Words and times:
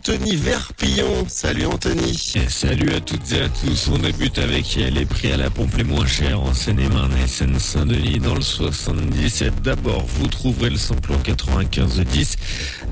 Anthony 0.00 0.36
Verpillon. 0.36 1.26
Salut 1.28 1.66
Anthony. 1.66 2.32
Et 2.34 2.48
salut 2.48 2.94
à 2.94 3.00
toutes 3.00 3.32
et 3.32 3.42
à 3.42 3.50
tous. 3.50 3.90
On 3.92 3.98
débute 3.98 4.38
avec 4.38 4.76
les 4.76 5.04
prix 5.04 5.30
à 5.30 5.36
la 5.36 5.50
pompe 5.50 5.76
les 5.76 5.84
moins 5.84 6.06
chers 6.06 6.40
en 6.40 6.54
Seine-et-Marne 6.54 7.12
et 7.22 7.26
Seine-Saint-Denis 7.26 8.18
dans 8.18 8.34
le 8.34 8.40
77. 8.40 9.60
D'abord, 9.60 10.06
vous 10.06 10.26
trouverez 10.26 10.70
le 10.70 10.78
samplon 10.78 11.18
95 11.18 12.00
10 12.00 12.36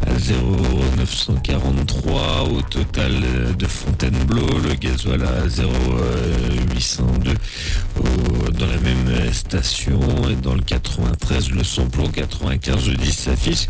à 0.06 0.18
0,943 0.18 2.50
au 2.52 2.60
total 2.60 3.14
de 3.56 3.66
Fontainebleau, 3.66 4.46
le 4.46 4.57
gasoil 4.78 5.22
à 5.22 5.48
0,802 5.48 7.34
dans 8.52 8.66
la 8.66 8.78
même 8.78 9.32
station 9.32 10.00
et 10.30 10.34
dans 10.36 10.54
le 10.54 10.60
93 10.60 11.50
le 11.50 11.64
samplon 11.64 12.08
95 12.08 12.88
10 12.88 13.12
s'affiche 13.12 13.66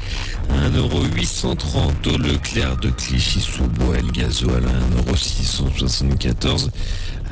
à 0.51 0.69
1,830 0.69 2.07
au 2.07 2.19
Leclerc 2.19 2.77
de 2.77 2.91
Clichy-sous-Bois 2.91 3.99
et 3.99 4.03
le 4.03 4.13
gasoil 4.13 4.65
à 4.65 5.11
1,674 5.11 6.71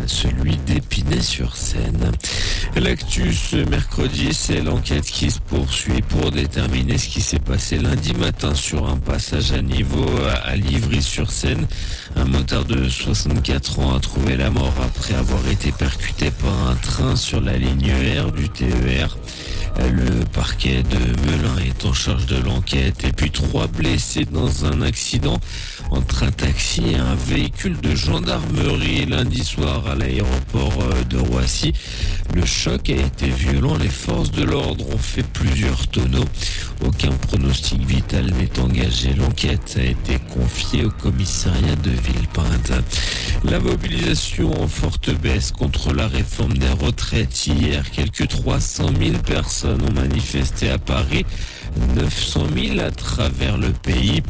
celui 0.07 0.57
d'Épinay-sur-Seine. 0.59 2.13
L'actu 2.77 3.33
ce 3.33 3.57
mercredi, 3.57 4.29
c'est 4.33 4.61
l'enquête 4.61 5.07
qui 5.07 5.31
se 5.31 5.41
poursuit 5.41 6.03
pour 6.03 6.31
déterminer 6.31 6.99
ce 6.99 7.09
qui 7.09 7.21
s'est 7.21 7.39
passé 7.39 7.79
lundi 7.79 8.13
matin 8.15 8.55
sur 8.55 8.89
un 8.89 8.99
passage 8.99 9.53
à 9.53 9.63
niveau 9.63 10.07
à 10.45 10.57
Livry-sur-Seine. 10.57 11.67
Un 12.17 12.25
motard 12.25 12.65
de 12.65 12.89
64 12.89 13.79
ans 13.81 13.97
a 13.97 14.01
trouvé 14.01 14.37
la 14.37 14.51
mort 14.51 14.75
après 14.85 15.15
avoir 15.15 15.47
été 15.49 15.73
percuté 15.73 16.31
par 16.31 16.69
un 16.69 16.75
train 16.75 17.17
sur 17.17 17.41
la 17.41 17.57
ligne 17.57 17.93
R 18.21 18.33
du 18.33 18.49
TER. 18.49 19.17
Le 19.79 20.25
parquet 20.33 20.83
de 20.83 20.99
Melun 21.27 21.59
est 21.59 21.85
en 21.85 21.93
charge 21.93 22.27
de 22.27 22.37
l'enquête 22.37 23.05
et 23.05 23.13
puis 23.13 23.31
trois 23.31 23.67
blessés 23.67 24.25
dans 24.25 24.65
un 24.65 24.81
accident 24.83 25.39
entre 25.91 26.23
un 26.23 26.31
taxi 26.31 26.83
et 26.93 26.97
un 26.97 27.15
véhicule 27.15 27.79
de 27.81 27.95
gendarmerie 27.95 29.07
lundi 29.07 29.45
soir 29.45 29.87
à 29.87 29.95
l'aéroport 29.95 30.79
de 31.09 31.19
Roissy. 31.19 31.73
Le 32.35 32.45
choc 32.45 32.91
a 32.91 32.95
été 32.95 33.29
violent, 33.29 33.77
les 33.77 33.89
forces 33.89 34.31
de 34.31 34.45
l'ordre 34.45 34.89
ont 34.95 34.99
fait 34.99 35.23
plusieurs 35.23 35.87
tonneaux. 35.89 36.25
Aucun 36.85 37.13
pronostic 37.13 37.85
vital 37.87 38.27
n'est 38.39 38.59
engagé. 38.61 39.15
L'enquête 39.15 39.77
a 39.79 39.85
été 39.85 40.19
confiée 40.33 40.85
au 40.85 40.91
commissariat 40.91 41.77
de 41.77 41.91
Villepinte. 41.91 42.73
La 43.51 43.61
mobilisation 43.61 44.51
en 44.61 44.67
forte 44.67 45.11
baisse 45.11 45.53
contre 45.53 45.93
la 45.93 46.09
réforme 46.09 46.59
des 46.59 46.69
retraites 46.69 47.47
hier. 47.47 47.89
Quelques 47.93 48.27
300 48.27 48.91
000 49.01 49.19
personnes 49.19 49.81
ont 49.83 49.93
manifesté 49.93 50.69
à 50.69 50.79
Paris. 50.79 51.25
900 51.95 52.47
000 52.75 52.81
à 52.81 52.91
travers 52.91 53.57
le 53.57 53.71
pays. 53.71 54.23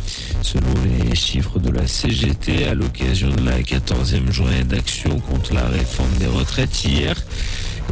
Selon 0.42 0.74
les 0.84 1.14
chiffres 1.14 1.58
de 1.58 1.70
la 1.70 1.86
CGT, 1.86 2.66
à 2.66 2.74
l'occasion 2.74 3.30
de 3.30 3.44
la 3.44 3.60
14e 3.60 4.30
journée 4.30 4.64
d'action 4.64 5.18
contre 5.20 5.54
la 5.54 5.66
réforme 5.66 6.12
des 6.18 6.26
retraites 6.26 6.84
hier, 6.84 7.16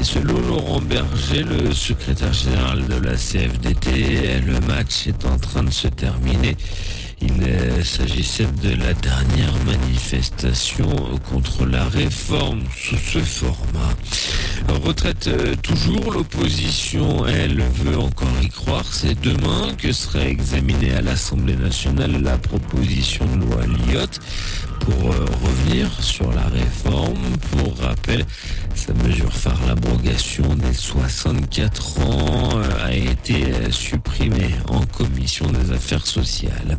et 0.00 0.04
selon 0.04 0.40
Laurent 0.40 0.80
Berger, 0.80 1.44
le 1.44 1.72
secrétaire 1.72 2.32
général 2.32 2.86
de 2.86 2.96
la 2.96 3.16
CFDT, 3.16 4.40
le 4.44 4.60
match 4.66 5.06
est 5.06 5.24
en 5.24 5.38
train 5.38 5.62
de 5.62 5.70
se 5.70 5.88
terminer. 5.88 6.56
Il 7.26 7.84
s'agissait 7.84 8.46
de 8.62 8.70
la 8.70 8.92
dernière 8.92 9.54
manifestation 9.64 10.88
contre 11.30 11.64
la 11.64 11.84
réforme 11.84 12.62
sous 12.76 12.96
ce 12.96 13.18
format. 13.18 13.94
Retraite 14.68 15.30
toujours, 15.62 16.12
l'opposition, 16.12 17.26
elle, 17.26 17.62
veut 17.82 17.98
encore 17.98 18.28
y 18.42 18.48
croire. 18.48 18.84
C'est 18.92 19.18
demain 19.20 19.74
que 19.78 19.92
sera 19.92 20.20
examinée 20.26 20.92
à 20.94 21.00
l'Assemblée 21.00 21.56
nationale 21.56 22.20
la 22.22 22.36
proposition 22.36 23.24
de 23.24 23.44
loi 23.44 23.62
Lyotte 23.66 24.20
pour 24.80 25.14
revenir 25.14 25.90
sur 26.02 26.30
la 26.32 26.46
réforme. 26.48 27.18
Pour 27.52 27.78
rappel, 27.78 28.24
sa 28.74 28.92
mesure 28.94 29.32
phare, 29.32 29.60
l'abrogation 29.66 30.54
des 30.56 30.74
64 30.74 32.00
ans, 32.00 32.60
a 32.84 32.92
été 32.92 33.44
supprimée 33.70 34.43
affaires 35.74 36.06
sociales. 36.06 36.78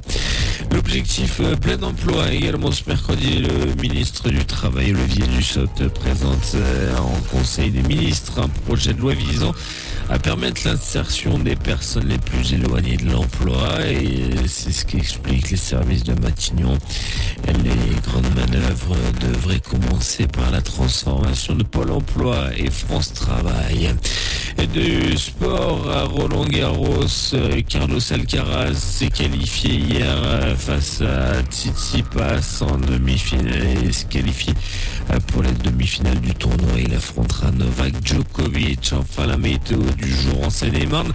L'objectif 0.72 1.42
plein 1.62 1.82
emploi 1.84 2.32
également 2.32 2.72
ce 2.72 2.84
mercredi, 2.88 3.40
le 3.40 3.82
ministre 3.82 4.30
du 4.30 4.44
Travail, 4.46 4.94
Olivier 4.94 5.28
Dussopt, 5.28 5.88
présente 5.90 6.56
en 6.98 7.36
Conseil 7.36 7.72
des 7.72 7.84
ministres 7.84 8.40
un 8.40 8.48
projet 8.66 8.94
de 8.94 9.02
loi 9.02 9.14
visant 9.14 9.54
à 10.10 10.20
permettre 10.20 10.62
l'insertion 10.66 11.40
des 11.40 11.56
personnes 11.56 12.08
les 12.08 12.18
plus 12.18 12.54
éloignées 12.54 12.98
de 12.98 13.12
l'emploi 13.12 13.82
et 13.88 14.30
c'est 14.48 14.72
ce 14.72 14.86
qu'expliquent 14.86 15.52
les 15.52 15.58
services 15.58 16.04
de 16.04 16.14
Matignon. 16.20 16.78
Les 17.48 18.02
grandes 18.02 18.36
manœuvres 18.36 18.96
devraient 19.22 19.60
commencer 19.60 20.28
par 20.28 20.52
la 20.52 20.62
transformation 20.62 21.56
de 21.56 21.64
Pôle 21.64 21.92
emploi 21.92 22.50
et 22.56 22.70
France 22.70 23.14
Travail. 23.14 23.96
De 24.58 25.16
sport 25.16 25.90
à 25.90 26.04
Roland 26.04 26.44
Garros, 26.44 27.06
Carlos 27.70 28.12
Alcaraz 28.12 28.74
s'est 28.74 29.08
qualifié 29.08 29.74
hier 29.74 30.54
face 30.58 31.02
à 31.02 31.42
Tsitsipas 31.44 32.62
en 32.62 32.78
demi-finale 32.78 33.86
et 33.88 33.94
se 33.94 34.04
qualifie 34.06 34.54
pour 35.28 35.44
la 35.44 35.52
demi-finale 35.52 36.20
du 36.20 36.34
tournoi. 36.34 36.72
Il 36.78 36.94
affrontera 36.94 37.52
Novak 37.52 37.94
Djokovic. 38.04 38.92
Enfin, 39.00 39.28
la 39.28 39.38
météo 39.38 39.80
du 39.98 40.12
jour 40.14 40.46
en 40.46 40.50
Seine-et-Marne, 40.50 41.14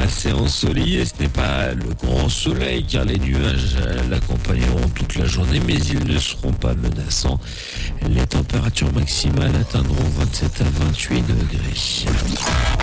assez 0.00 0.32
ensoleillé. 0.32 1.04
Ce 1.04 1.12
n'est 1.20 1.28
pas 1.28 1.74
le 1.74 1.94
grand 1.94 2.28
soleil 2.28 2.84
car 2.90 3.04
les 3.04 3.18
nuages 3.18 3.76
l'accompagneront 4.10 4.88
toute 4.96 5.14
la 5.14 5.26
journée, 5.26 5.60
mais 5.64 5.76
ils 5.76 6.04
ne 6.04 6.18
seront 6.18 6.52
pas 6.52 6.74
menaçants. 6.74 7.38
Les 8.08 8.26
températures 8.26 8.92
maximales 8.92 9.54
atteindront 9.54 10.08
27 10.18 10.60
à 10.62 10.84
28 10.86 11.22
degrés. 11.22 12.75